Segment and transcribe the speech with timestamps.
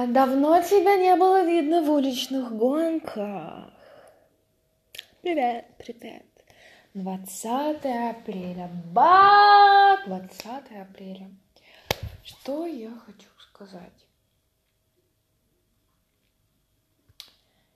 [0.00, 3.70] А, давно тебя не было видно в уличных гонках.
[5.20, 6.24] Привет, привет.
[6.94, 8.70] 20 апреля.
[8.94, 9.98] Ба!
[10.06, 10.46] 20
[10.80, 11.30] апреля.
[12.24, 14.06] Что я хочу сказать?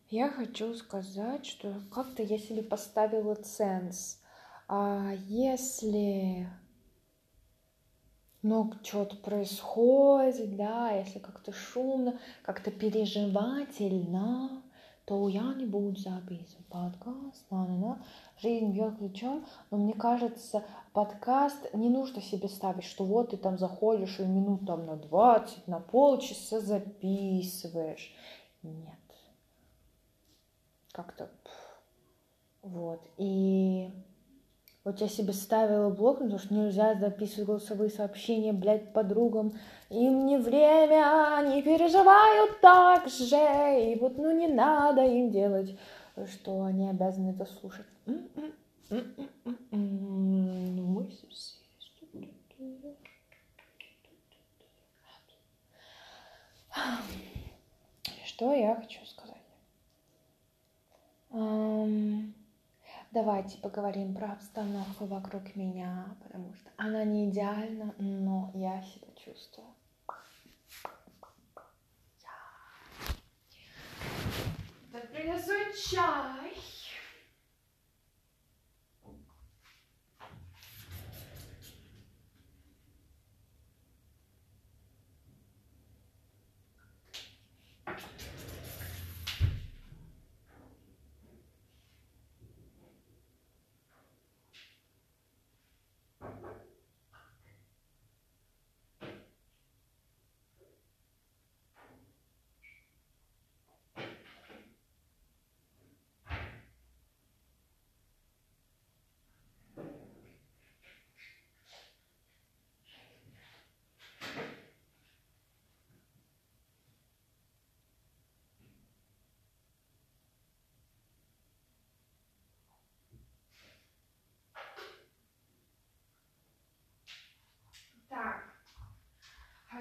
[0.08, 4.18] Я хочу сказать, что как-то я себе поставила ценз.
[4.66, 6.48] А если
[8.44, 14.62] много чего-то происходит, да, если как-то шумно, как-то переживательно,
[15.06, 17.98] то я не буду записывать подкаст, да, да, да.
[18.38, 20.62] жизнь бьет ключом, но мне кажется,
[20.92, 25.66] подкаст не нужно себе ставить, что вот ты там заходишь и минут там на 20,
[25.66, 28.14] на полчаса записываешь.
[28.62, 28.98] Нет.
[30.92, 31.28] Как-то
[32.64, 33.00] вот.
[33.18, 33.90] И
[34.84, 39.58] вот я себе ставила блок, потому что нельзя записывать голосовые сообщения, блядь, подругам.
[39.88, 43.92] Им не время, они переживают так же.
[43.92, 45.78] И вот, ну, не надо им делать,
[46.30, 47.86] что они обязаны это слушать.
[58.26, 59.38] Что я хочу сказать?
[63.14, 69.68] Давайте поговорим про обстановку вокруг меня, потому что она не идеальна, но я себя чувствую.
[74.90, 75.52] Так принесу
[75.88, 76.54] чай.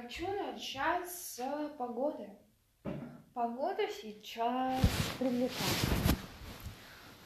[0.03, 1.39] Хочу начать с
[1.77, 2.29] погоды.
[3.33, 4.81] Погода сейчас
[5.17, 6.17] привлекательная.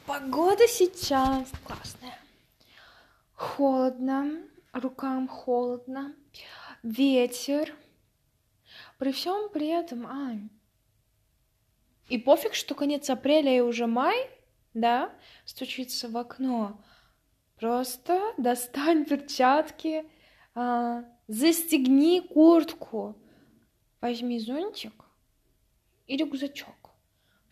[0.06, 2.16] Погода сейчас классная.
[3.34, 6.14] Холодно, рукам холодно,
[6.84, 7.74] ветер.
[8.98, 10.48] При всем при этом, Ань,
[12.08, 14.30] и пофиг, что конец апреля и уже май,
[14.72, 15.12] да,
[15.46, 16.80] стучится в окно.
[17.58, 20.08] Просто достань перчатки,
[20.54, 23.14] а, Застегни куртку.
[24.00, 25.04] Возьми зонтик
[26.06, 26.90] и рюкзачок,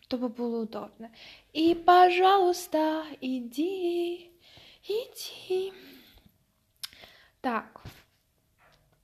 [0.01, 1.11] чтобы было удобно.
[1.53, 4.31] И, пожалуйста, иди,
[4.83, 5.73] иди.
[7.41, 7.83] Так,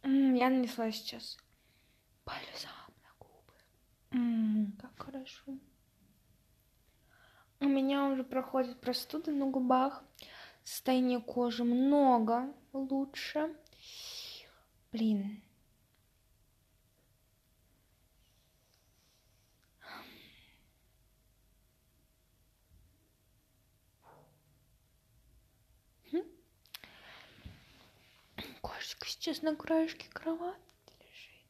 [0.03, 0.09] я
[0.49, 1.37] нанесла сейчас
[2.25, 2.71] бальзам
[3.03, 3.53] на губы.
[4.11, 5.57] М-м, как хорошо.
[7.59, 10.03] У меня уже проходит простуда на губах.
[10.63, 13.55] Состояние кожи много лучше.
[14.93, 15.41] Блин.
[28.61, 30.59] Кошечка сейчас на краешке кровати
[30.99, 31.43] лежит.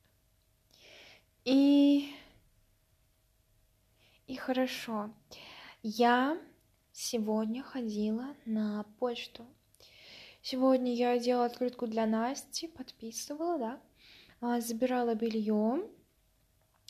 [1.44, 2.16] И...
[4.28, 5.14] И хорошо.
[5.82, 6.42] Я
[6.94, 9.46] сегодня ходила на почту
[10.46, 13.80] Сегодня я делала открытку для Насти, подписывала, да,
[14.42, 15.90] а, забирала белье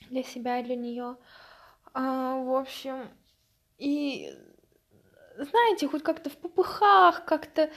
[0.10, 1.18] для себя и для нее.
[1.94, 3.12] А, в общем,
[3.78, 4.36] и
[5.38, 7.70] знаете, хоть как-то в попыхах, как-то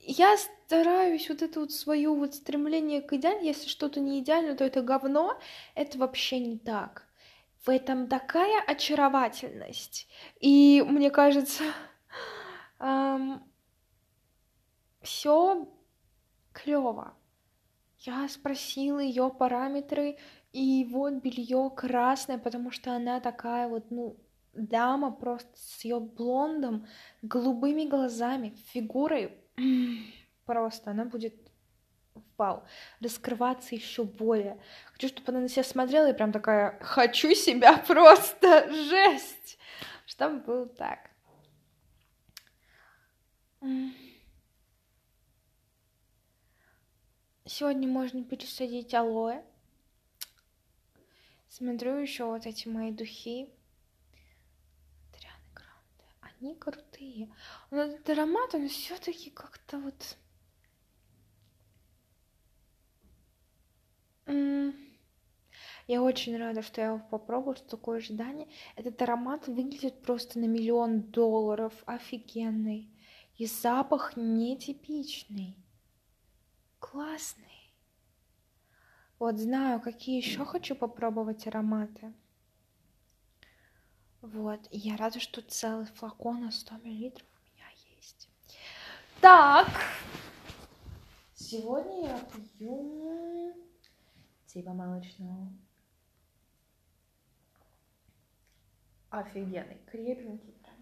[0.00, 4.64] я стараюсь вот это вот свое вот стремление к идеалу, если что-то не идеально, то
[4.64, 5.38] это говно,
[5.76, 7.06] это вообще не так.
[7.64, 10.08] В этом такая очаровательность.
[10.40, 11.62] И мне кажется,
[15.06, 15.68] все
[16.52, 17.14] клево.
[18.00, 20.18] Я спросила ее параметры,
[20.52, 24.16] и вот белье красное, потому что она такая вот, ну,
[24.52, 26.86] дама просто с ее блондом,
[27.22, 29.32] голубыми глазами, фигурой.
[30.46, 31.34] Просто она будет
[32.38, 32.62] вау,
[33.00, 34.60] раскрываться еще более.
[34.92, 39.58] Хочу, чтобы она на себя смотрела и прям такая, хочу себя просто, жесть,
[40.06, 41.10] чтобы было так.
[47.46, 49.44] Сегодня можно пересадить алоэ.
[51.48, 53.48] Смотрю еще вот эти мои духи.
[55.12, 56.04] Трианы Гранде.
[56.20, 57.32] Они крутые.
[57.70, 60.16] Но этот аромат, он все-таки как-то вот...
[65.86, 68.48] Я очень рада, что я его попробовала, что такое ожидание.
[68.74, 72.90] Этот аромат выглядит просто на миллион долларов, офигенный.
[73.36, 75.56] И запах нетипичный,
[76.90, 77.74] классный.
[79.18, 82.12] Вот знаю, какие еще хочу попробовать ароматы.
[84.20, 87.66] Вот, я рада, что целый флакон на 100 миллилитров у меня
[87.96, 88.28] есть.
[89.20, 89.68] Так,
[91.34, 92.20] сегодня я
[92.58, 93.54] пью
[94.46, 95.52] типа молочного.
[99.10, 100.74] Офигенный, крепенький, как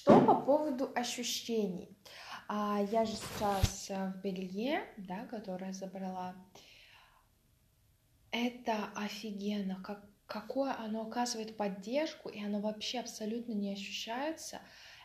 [0.00, 1.94] Что по поводу ощущений?
[2.48, 6.34] А я же сейчас э, в белье, да, которое забрала.
[8.30, 14.62] Это офигенно, как, какое оно оказывает поддержку, и оно вообще абсолютно не ощущается.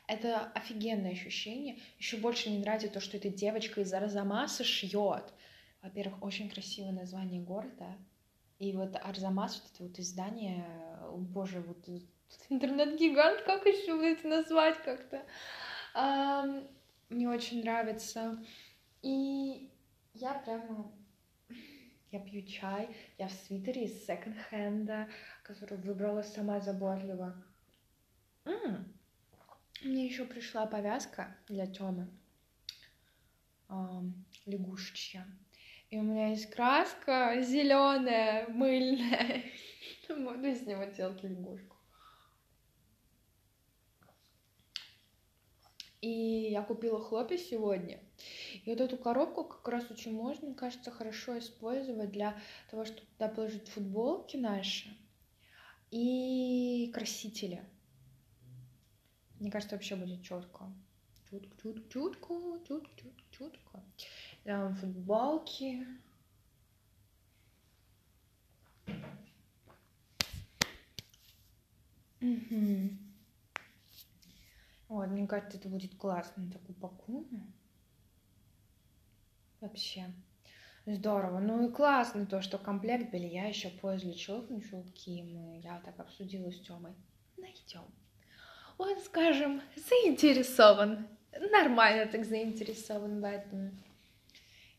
[0.07, 1.77] Это офигенное ощущение.
[1.99, 5.33] Еще больше мне нравится то, что эта девочка из Арзамаса шьет.
[5.81, 7.97] Во-первых, очень красивое название города.
[8.59, 10.65] И вот Арзамас, вот это вот издание,
[11.01, 11.85] о, боже, вот
[12.49, 15.25] интернет-гигант, как еще это назвать как-то?
[17.09, 18.43] мне очень нравится.
[19.01, 19.69] И
[20.13, 20.91] я прямо...
[22.11, 25.09] Я пью чай, я в свитере из секонд-хенда,
[25.43, 27.35] который выбрала сама заботливо.
[28.45, 28.93] М-м.
[29.83, 32.07] Мне еще пришла повязка для Тёмы.
[33.69, 35.25] Эм, лягушечья.
[35.89, 39.43] И у меня есть краска зеленая, мыльная.
[40.09, 41.74] Буду из него делать лягушку.
[46.05, 47.99] И я купила хлопья сегодня.
[48.63, 53.27] И вот эту коробку как раз очень можно, кажется, хорошо использовать для того, чтобы туда
[53.27, 54.95] положить футболки наши
[55.89, 57.65] и красители.
[59.39, 60.71] Мне кажется, вообще будет четко.
[61.27, 63.83] Чутко, чутко, чутко, чутко, чутко, чутко.
[64.43, 65.87] Там футболки.
[72.21, 73.04] Угу.
[74.87, 77.53] Вот, мне кажется, это будет классно, так упакуем.
[79.61, 80.05] Вообще.
[80.85, 81.39] Здорово.
[81.39, 86.51] Ну и классно то, что комплект белья еще по излечевым шелки мы, я так обсудила
[86.51, 86.93] с Тёмой,
[87.37, 87.85] найдем.
[88.77, 91.07] Он, скажем, заинтересован.
[91.51, 93.83] Нормально так заинтересован в этом.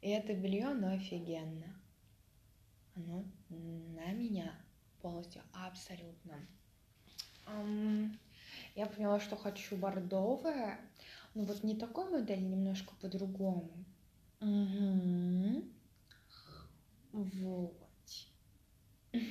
[0.00, 1.74] И это белье, оно офигенно.
[2.94, 4.54] Оно на меня
[5.02, 6.38] полностью абсолютно.
[7.46, 8.16] Um,
[8.76, 10.78] я поняла, что хочу бордовое.
[11.34, 13.72] Ну вот не такой модель, немножко по-другому.
[14.40, 15.64] Угу.
[17.12, 17.88] Вот.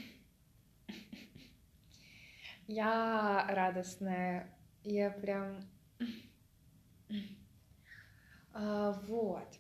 [2.68, 4.58] Я радостная.
[4.84, 5.62] Я прям...
[8.58, 9.60] А, вот.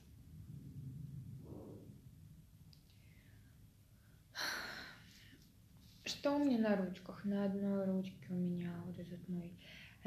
[6.05, 7.25] Что у меня на ручках?
[7.25, 9.53] На одной ручке у меня вот этот мой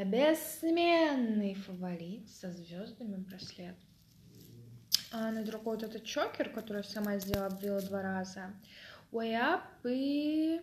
[0.04, 3.76] бессменный фаворит со звездами браслет.
[5.10, 8.54] А на другой вот этот чокер, который сама сделала, обвела два раза.
[9.10, 10.60] Way up и...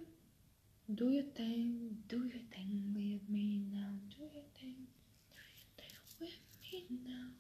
[0.88, 3.89] Do you think, do you think with me now?
[4.07, 4.88] Do you think,
[5.33, 7.33] do you think with me now?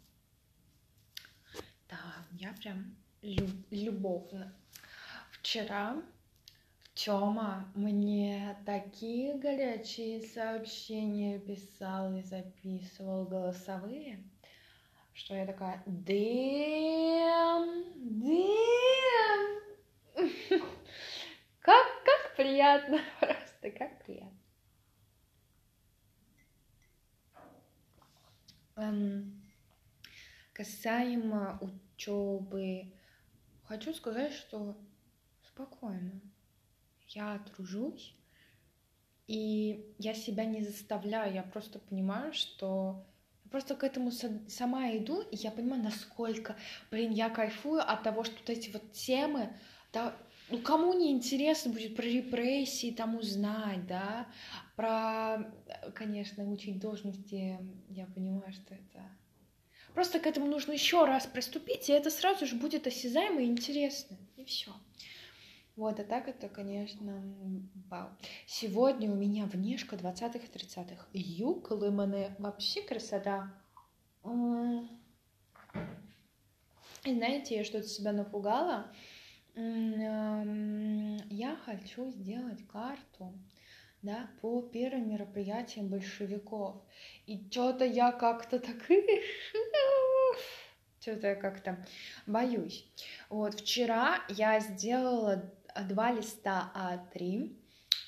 [1.87, 4.51] Да, я прям люб любовно.
[5.31, 6.01] Вчера
[6.95, 14.23] Тёма мне такие горячие сообщения писал и записывал голосовые,
[15.13, 17.83] что я такая, дэм,
[18.21, 19.61] дэм.
[21.59, 24.39] Как, как приятно, просто как приятно.
[28.77, 29.41] Эм,
[30.53, 32.93] касаемо учебы,
[33.65, 34.77] хочу сказать, что
[35.43, 36.21] спокойно
[37.15, 38.13] я тружусь,
[39.27, 43.05] и я себя не заставляю, я просто понимаю, что
[43.45, 46.55] я просто к этому сама иду, и я понимаю, насколько,
[46.91, 49.57] блин, я кайфую от того, что вот эти вот темы,
[49.93, 50.15] да,
[50.49, 54.27] ну кому не интересно будет про репрессии там узнать, да,
[54.75, 55.51] про,
[55.95, 57.57] конечно, учить должности,
[57.89, 59.09] я понимаю, что это...
[59.93, 64.17] Просто к этому нужно еще раз приступить, и это сразу же будет осязаемо и интересно,
[64.35, 64.73] и все.
[65.75, 67.21] Вот, а так это, конечно,
[67.89, 68.09] вау.
[68.47, 71.07] Сегодня у меня внешка 20-х и 30-х.
[71.11, 73.53] Юг, Лыманы, вообще красота.
[77.03, 78.89] И знаете, я что-то себя напугала.
[79.55, 83.33] Я хочу сделать карту
[84.01, 86.81] да, по первым мероприятиям большевиков.
[87.25, 88.77] И что-то я как-то так...
[90.99, 91.85] Что-то я как-то
[92.25, 92.85] боюсь.
[93.29, 95.53] Вот, вчера я сделала
[95.83, 97.55] два листа А3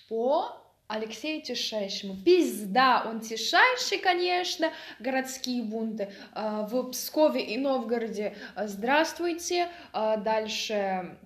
[0.10, 2.16] по Алексею Тишайшему.
[2.24, 6.14] Пизда, он тишайший, конечно, городские бунты.
[6.34, 9.70] А, в Пскове и Новгороде а, здравствуйте.
[9.92, 11.18] А, дальше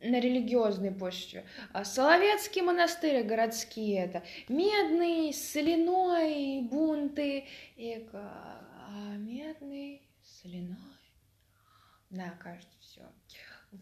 [0.00, 1.44] на религиозной почве.
[1.84, 4.24] Соловецкие монастыри городские это.
[4.48, 7.46] Медный, соляной, бунты.
[7.76, 8.08] И
[9.18, 10.76] медный, соляной.
[12.08, 13.02] Да, кажется, все.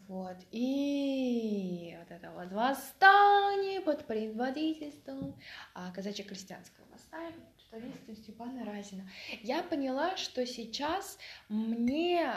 [0.07, 5.35] Вот, и вот это вот восстание под предводительством
[5.75, 9.09] а, казачье-крестьянского восстания предводительством Степана Разина.
[9.43, 11.19] Я поняла, что сейчас
[11.49, 12.35] мне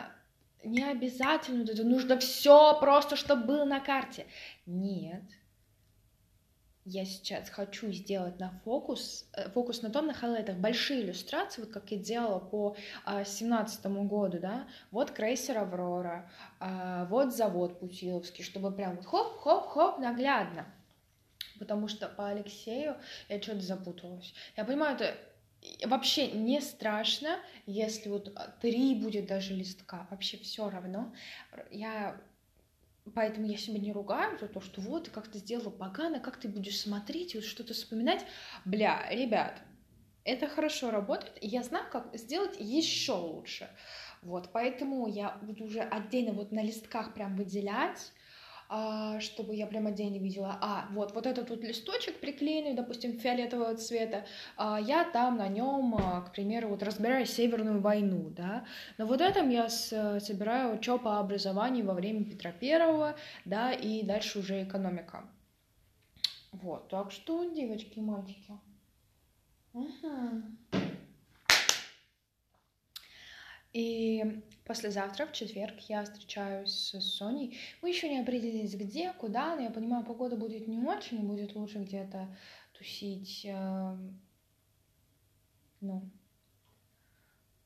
[0.63, 4.25] не обязательно это нужно все просто, чтобы было на карте.
[4.65, 5.23] Нет,
[6.85, 11.71] я сейчас хочу сделать на фокус, э, фокус на том, на хайлайтах, большие иллюстрации, вот
[11.71, 18.43] как я делала по а, семнадцатому году, да, вот крейсер Аврора, а, вот завод Путиловский,
[18.43, 20.65] чтобы прям хоп-хоп-хоп наглядно,
[21.59, 22.97] потому что по Алексею
[23.29, 24.33] я что-то запуталась.
[24.57, 25.15] Я понимаю, это
[25.85, 31.13] вообще не страшно, если вот три будет даже листка, вообще все равно.
[31.69, 32.19] Я
[33.15, 36.47] Поэтому я себя не ругаю за то, что вот, ты как-то сделала погано, как ты
[36.47, 38.25] будешь смотреть, вот что-то вспоминать.
[38.63, 39.61] Бля, ребят,
[40.23, 43.69] это хорошо работает, и я знаю, как сделать еще лучше.
[44.21, 48.11] Вот, поэтому я буду уже отдельно вот на листках прям выделять,
[48.73, 53.75] а, чтобы я прям отдельно видела, а, вот, вот этот вот листочек приклеенный, допустим, фиолетового
[53.75, 54.25] цвета,
[54.55, 58.63] а, я там на нем, а, к примеру, вот разбираю Северную войну, да,
[58.97, 64.03] но вот этом я с, собираю что по образованию во время Петра Первого, да, и
[64.03, 65.25] дальше уже экономика.
[66.53, 68.53] Вот, так что, девочки и мальчики.
[69.73, 70.90] Угу.
[73.73, 77.57] И послезавтра, в четверг, я встречаюсь с Соней.
[77.81, 81.79] Мы еще не определились, где, куда, но я понимаю, погода будет не очень, будет лучше
[81.79, 82.35] где-то
[82.73, 83.97] тусить, э,
[85.79, 86.09] ну,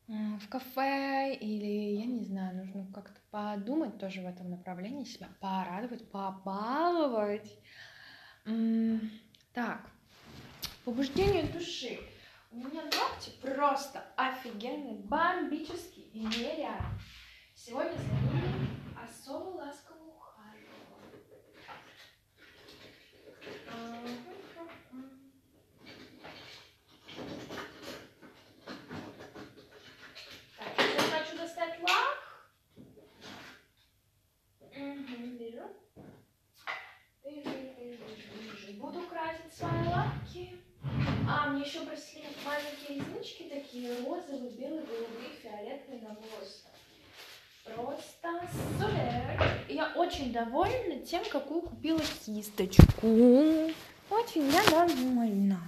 [0.06, 5.28] э, в кафе или, я не знаю, нужно как-то подумать тоже в этом направлении, себя
[5.40, 7.58] порадовать, побаловать.
[9.52, 9.90] Так,
[10.84, 11.98] побуждение души.
[12.56, 16.98] У меня ногти просто офигенные, бомбические и нереальные.
[17.54, 21.02] Сегодня за ними особо ласково ухаживала.
[30.56, 32.18] Так, сейчас хочу достать лак.
[34.62, 35.62] Угу, вижу.
[37.22, 38.80] Вижу, вижу, вижу.
[38.80, 40.66] Буду красить свои лапки.
[41.28, 42.15] А, мне еще просили
[42.96, 46.16] реснички такие, розовые, белые, голубые, фиолетовые на.
[47.74, 48.48] Просто
[48.78, 49.64] супер!
[49.68, 53.06] Я очень довольна тем, какую купила кисточку.
[54.08, 55.60] Очень я довольна.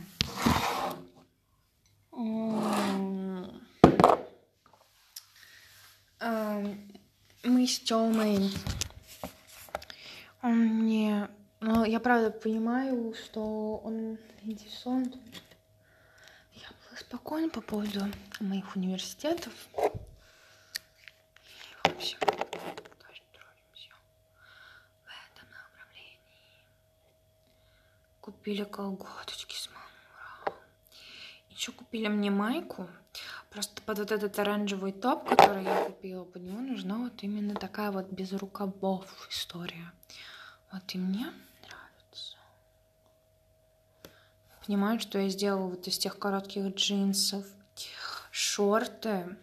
[7.45, 8.51] Мы с Тёмой
[10.43, 11.29] он мне...
[11.61, 15.17] Ну, я правда понимаю, что он интересует
[17.09, 18.01] спокойно по поводу
[18.39, 19.53] моих университетов.
[28.21, 30.63] Купили колготочки с мамуром.
[31.49, 32.87] Еще купили мне майку.
[33.49, 37.91] Просто под вот этот оранжевый топ, который я купила, под него нужна вот именно такая
[37.91, 39.93] вот без рукавов история.
[40.71, 41.33] Вот и мне
[44.69, 47.47] понимают, что я сделала вот из тех коротких джинсов
[48.31, 49.35] шорты.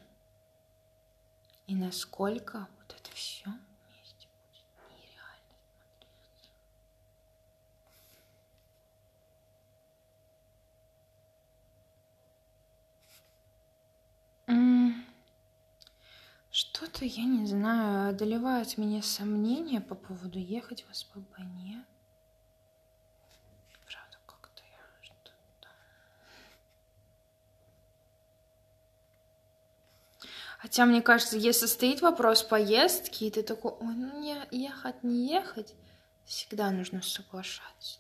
[1.66, 6.50] И насколько вот это все вместе будет нереально смотреться.
[16.52, 21.84] Что-то, я не знаю, одолевают меня сомнения по поводу ехать в СПБ, нет?
[30.76, 35.30] Хотя, мне кажется, если стоит вопрос поездки, и ты такой, ой, ну не ехать, не
[35.30, 35.74] ехать,
[36.26, 38.00] всегда нужно соглашаться.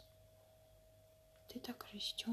[1.47, 2.27] Ты так растешь.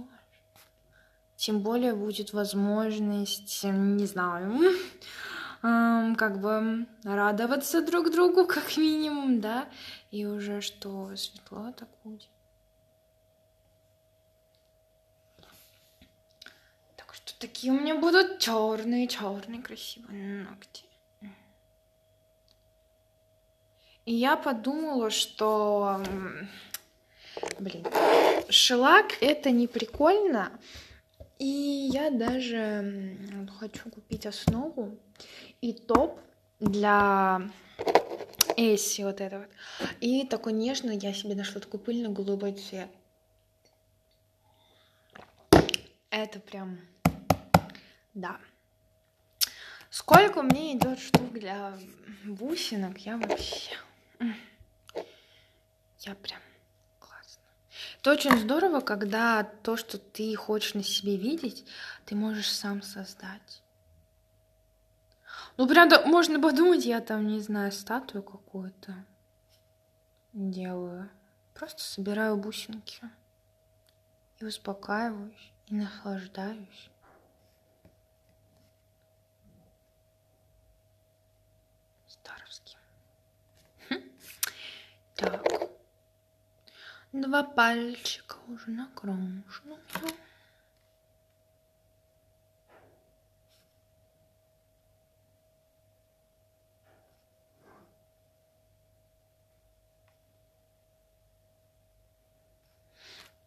[1.36, 4.60] Тем более будет возможность, не знаю,
[5.62, 9.68] эм, как бы радоваться друг другу, как минимум, да,
[10.10, 12.28] и уже что светло так будет.
[16.96, 20.84] Так что такие у меня будут черные, черные красивые ногти.
[24.04, 26.02] И я подумала, что,
[27.58, 27.86] блин,
[28.48, 30.50] шелак это не прикольно,
[31.38, 33.16] и я даже
[33.58, 34.98] хочу купить основу
[35.60, 36.18] и топ
[36.58, 37.42] для
[38.56, 39.48] Эсси вот это вот.
[40.00, 42.88] И такой нежный я себе нашла такой пыльно-голубой цвет.
[46.10, 46.80] Это прям,
[48.14, 48.38] да.
[49.90, 51.76] Сколько мне идет штук для
[52.24, 53.76] бусинок, я вообще...
[56.00, 56.40] Я прям
[58.02, 61.64] это очень здорово, когда то, что ты хочешь на себе видеть,
[62.04, 63.62] ты можешь сам создать.
[65.56, 69.06] Ну, прям да, можно подумать, я там, не знаю, статую какую-то
[70.32, 71.10] делаю.
[71.54, 73.08] Просто собираю бусинки
[74.40, 76.90] и успокаиваюсь, и наслаждаюсь.
[82.08, 82.78] Старовский.
[83.88, 84.02] Хм.
[85.14, 85.72] Так.
[87.22, 89.78] Два пальчика уже накрошены.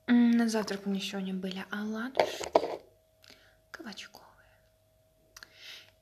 [0.08, 2.80] На завтрак у меня сегодня были оладушки
[3.72, 4.24] кабачковые.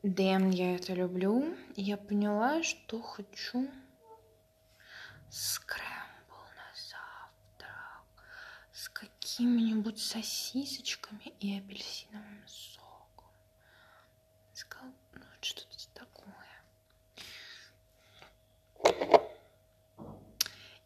[0.04, 1.58] Дэм, я это люблю.
[1.76, 3.68] Я поняла, что хочу
[5.32, 5.93] скрэп
[9.34, 13.32] какими-нибудь сосисочками и апельсиновым соком.
[14.54, 16.36] Сказал, ну, что-то такое.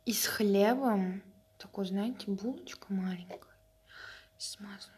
[0.05, 1.21] И с хлебом,
[1.57, 3.57] такой, знаете, булочка маленькая,
[4.37, 4.96] смазана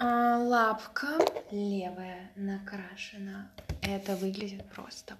[0.00, 1.18] А, лапка
[1.50, 3.50] левая накрашена.
[3.82, 5.16] Это выглядит просто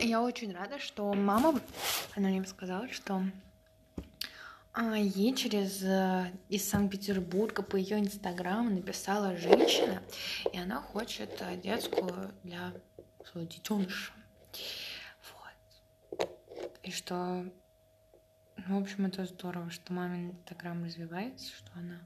[0.00, 1.60] Я очень рада, что мама,
[2.16, 3.22] она мне сказала, что
[4.72, 10.02] а, ей через э, из Санкт-Петербурга по ее инстаграму написала женщина,
[10.52, 12.72] и она хочет э, детскую для
[13.24, 14.12] своего детеныша.
[16.18, 16.28] Вот.
[16.82, 17.44] И что
[18.56, 22.00] ну, в общем, это здорово, что мамин инстаграм развивается, что она,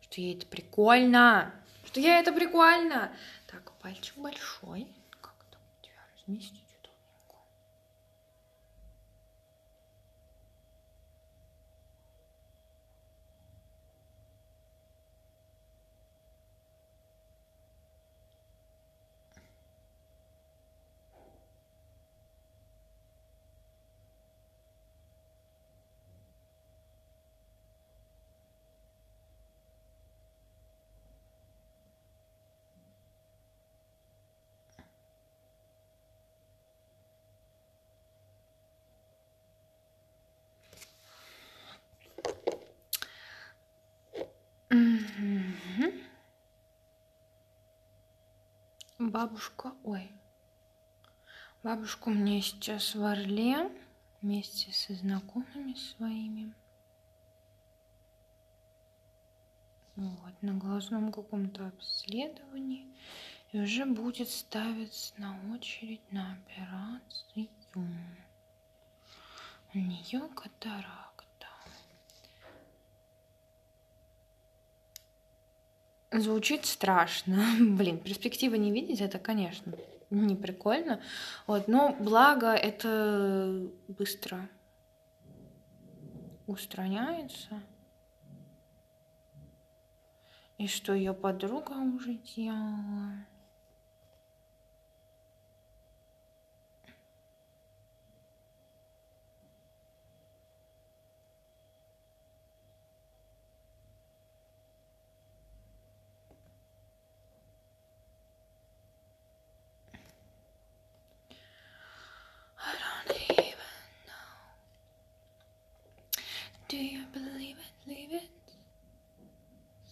[0.00, 1.52] что ей это прикольно,
[1.84, 3.12] что ей это прикольно.
[3.46, 4.88] Так, пальчик большой.
[5.20, 6.69] Как у тебя разместить?
[49.00, 50.08] Бабушка, ой,
[51.64, 53.68] бабушка у меня сейчас в Орле
[54.22, 56.54] вместе со знакомыми своими.
[59.96, 62.86] Вот, на глазном каком-то обследовании.
[63.50, 67.48] И уже будет ставиться на очередь на операцию.
[69.74, 71.09] У нее катаракта.
[76.12, 77.44] Звучит страшно.
[77.60, 79.72] Блин, перспективы не видеть, это, конечно,
[80.10, 81.00] не прикольно.
[81.46, 84.48] Вот, но благо это быстро
[86.46, 87.62] устраняется.
[90.58, 93.26] И что ее подруга уже делала.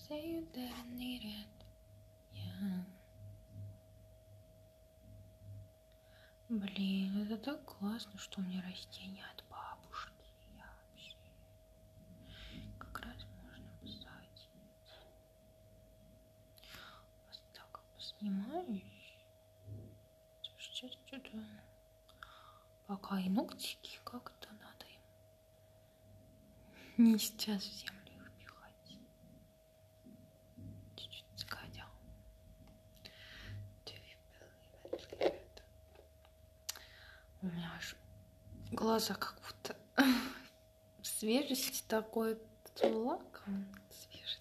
[0.09, 1.65] say you didn't need it.
[2.35, 2.85] Yeah.
[6.49, 10.25] Блин, это так классно, что у меня растения от бабушки.
[10.57, 11.15] Я вообще...
[12.79, 14.49] Как раз можно посадить.
[17.27, 18.83] Вот так поснимаюсь.
[20.59, 21.45] Сейчас что-то...
[22.87, 24.87] Пока и ногтики как-то надо
[26.97, 27.05] им.
[27.13, 27.98] Не сейчас всем.
[38.89, 39.77] Глаза как будто
[41.03, 42.39] свежести такой
[42.83, 44.41] лаком свежесть.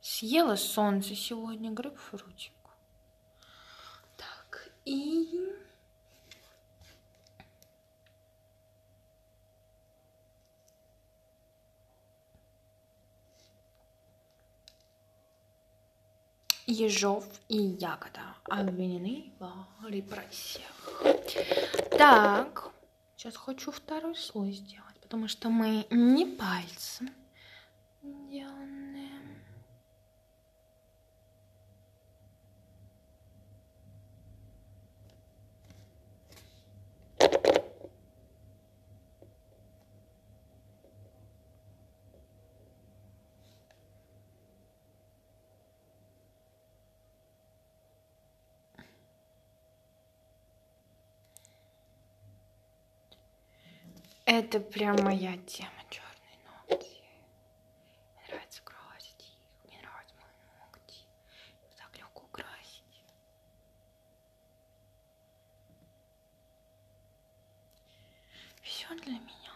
[0.00, 2.52] Съела солнце сегодня грейпфрутик.
[4.16, 5.57] Так, и...
[16.70, 21.02] Ежов и Ягода обвинены в репрессиях.
[21.90, 22.70] Так,
[23.16, 27.08] сейчас хочу второй слой сделать, потому что мы не пальцем
[28.02, 28.67] делаем.
[54.30, 55.70] Это прям моя тема,
[56.68, 57.00] ногти.
[58.14, 60.26] Мне нравится красить их, мне нравятся мои
[60.60, 61.06] ногти.
[61.64, 63.02] Их так легко красить.
[68.62, 69.54] Все для меня.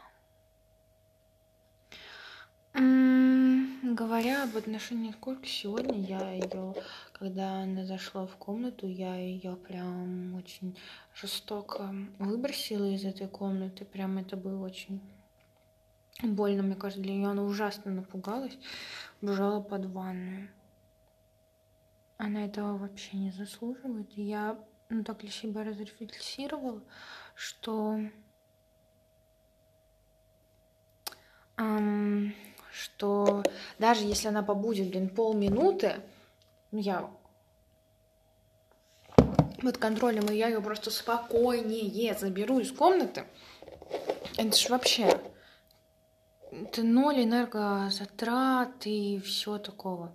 [4.43, 6.75] Об отношениях Кольки, сегодня я ее,
[7.13, 10.77] когда она зашла в комнату, я ее прям очень
[11.15, 13.85] жестоко выбросила из этой комнаты.
[13.85, 15.01] Прям это было очень
[16.21, 17.29] больно, мне кажется, для нее.
[17.29, 18.59] Она ужасно напугалась,
[19.21, 20.49] бежала под ванную.
[22.17, 24.11] Она этого вообще не заслуживает.
[24.17, 26.83] Я ну, так для себя разрефлексировала,
[27.37, 28.01] что
[31.57, 32.35] ам,
[32.73, 33.43] что
[33.79, 36.01] даже если она побудет, блин, полминуты,
[36.71, 37.11] ну, я
[39.61, 43.27] под контролем, и я ее просто спокойнее заберу из комнаты,
[44.37, 45.21] это ж вообще,
[46.51, 50.13] это ноль энергозатрат и все такого.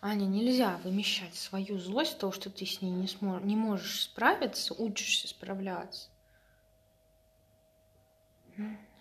[0.00, 4.74] Аня, нельзя вымещать свою злость, того, что ты с ней не, сможешь, не можешь справиться,
[4.74, 6.08] учишься справляться.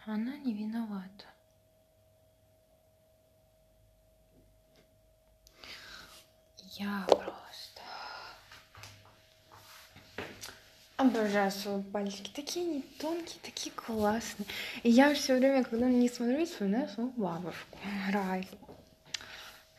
[0.05, 1.25] Она не виновата.
[6.77, 7.81] Я просто
[10.97, 12.29] обожаю свои пальчики.
[12.35, 14.45] Такие они тонкие, такие классные.
[14.83, 17.77] И я все время, когда на них смотрю, вспоминаю свою бабушку.
[18.11, 18.49] Рай.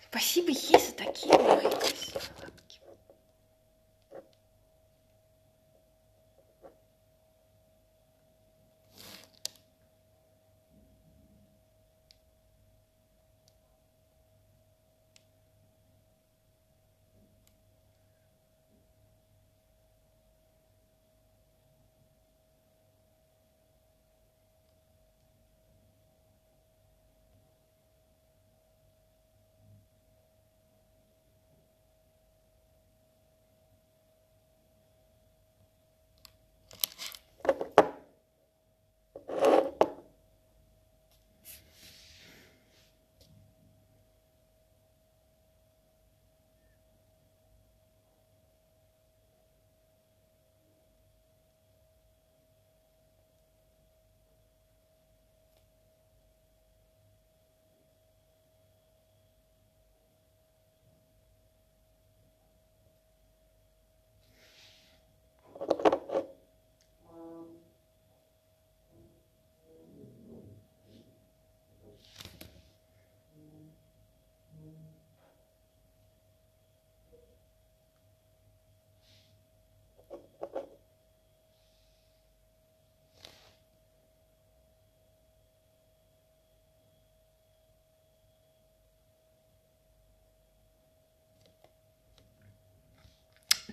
[0.09, 2.46] Спасибо ей за такие мои красивые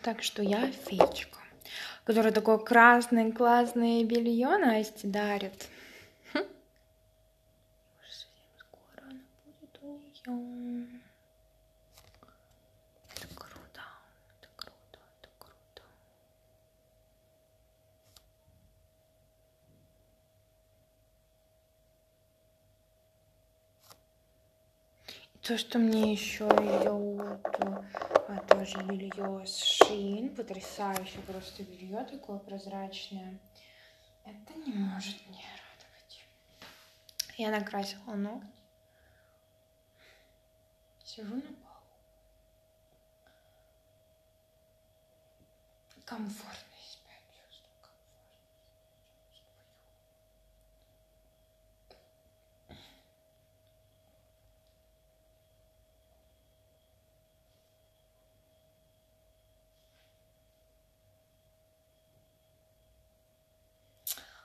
[0.03, 1.39] Так что я феечка,
[2.03, 5.69] которая такое красное классное белье Насте дарит.
[6.33, 6.43] Хм.
[8.57, 9.81] Скоро она будет.
[10.27, 10.87] нее.
[13.15, 13.81] Это круто,
[14.39, 15.83] это круто, это круто.
[25.07, 27.45] И то, что мне еще идет
[28.29, 33.37] а, тоже белье с Шин, потрясающее просто белье такое прозрачное.
[34.23, 36.25] Это не может не радовать.
[37.35, 38.47] Я накрасила ногти.
[41.03, 41.83] Сижу на полу.
[46.05, 46.72] Комфортно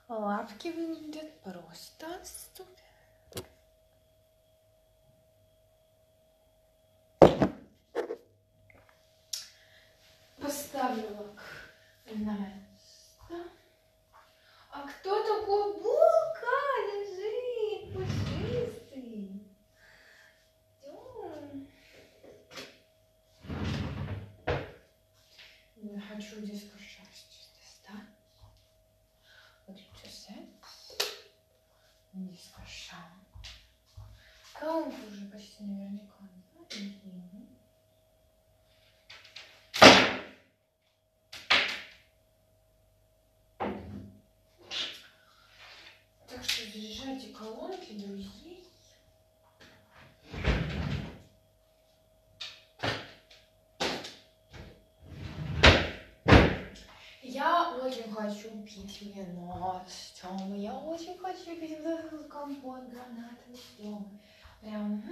[0.09, 3.45] Лапки выглядят просто супер.
[10.41, 11.43] Поставлю лак
[12.05, 13.51] на место.
[14.71, 17.93] А кто такой булка лежит?
[17.93, 19.45] Пушистый.
[20.81, 21.67] Идём.
[25.75, 28.09] Не хочу диско шерсть достать.
[29.67, 30.97] Выключу секс.
[32.13, 33.53] Диско шерсть.
[34.53, 36.15] Каунт уже почти наверняка.
[36.21, 36.75] да?
[36.79, 37.47] Мгм.
[46.27, 46.63] Так что
[47.19, 48.65] заряжайте колонки, друзей.
[57.21, 60.59] Я очень хочу пить вино с Тёмой.
[60.59, 61.77] Я очень хочу пить
[62.29, 64.19] компот гранатовый с Тёмой.
[64.61, 65.03] Прям...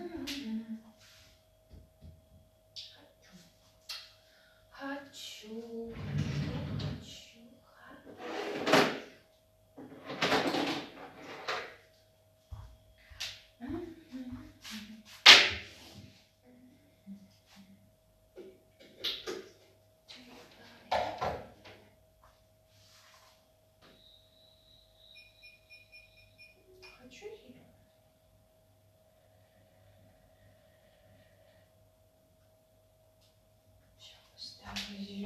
[4.71, 6.26] Хочу, хочу,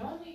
[0.01, 0.30] not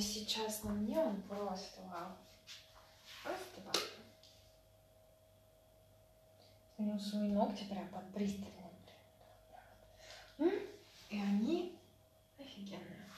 [0.00, 2.16] на сейчас на мне, он просто вау.
[3.22, 3.74] Просто вау.
[6.74, 8.54] Сменил свои ногти прям под пристальным.
[11.10, 11.78] И они
[12.38, 13.10] офигенные.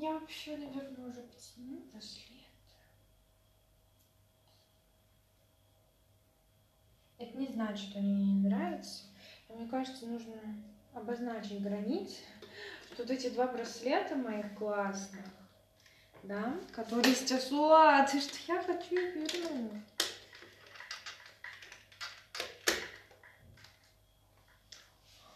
[0.00, 2.46] Я вообще, наверное, уже потяну браслет.
[7.18, 9.06] Это не значит, что они мне не нравятся.
[9.48, 10.36] Но мне кажется, нужно
[10.94, 12.22] обозначить границы.
[12.96, 15.26] Тут эти два браслета моих классных,
[16.22, 19.82] да, которые сейчас, уа, ты что я хочу их вернуть.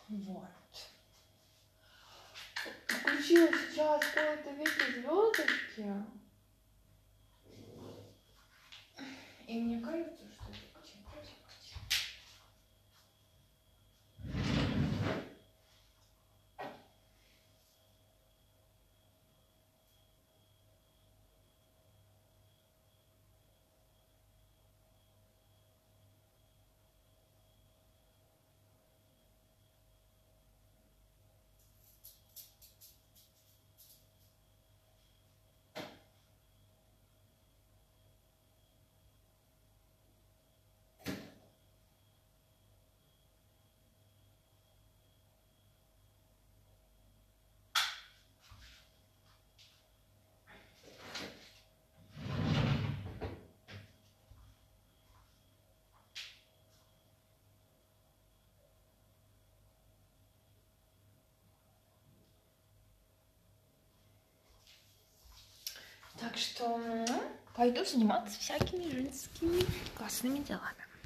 [0.09, 0.49] Вот.
[2.87, 6.05] Включила сейчас какой-то веки звездочки.
[9.47, 11.41] И мне кажется, что это очень красиво.
[66.21, 66.79] Так что
[67.57, 69.65] пойду заниматься всякими женскими
[69.97, 70.90] классными делами.